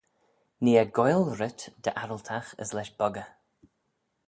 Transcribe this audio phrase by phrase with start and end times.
[0.63, 3.29] Nee eh goaill rhyt dy arryltagh as lesh boggey.